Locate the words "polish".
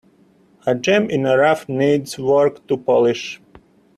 2.75-3.39